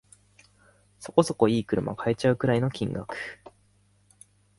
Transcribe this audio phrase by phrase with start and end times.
[0.97, 3.15] そこそこ良い車買えちゃうくらいの金額